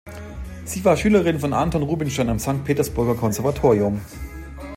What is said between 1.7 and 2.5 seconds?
Rubinstein am